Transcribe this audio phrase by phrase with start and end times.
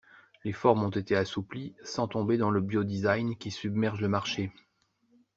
[0.43, 4.51] Les formes ont été assouplies, sans tomber dans le bio-design qui submerge le marché.